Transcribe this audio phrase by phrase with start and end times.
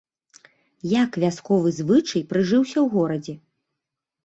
[1.03, 3.39] Як вясковы звычай прыжыўся ў горадзе?